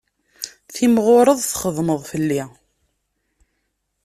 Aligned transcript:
Timɣureḍ 0.73 1.37
txedmeḍ 1.41 2.01
fell-i. 2.11 2.43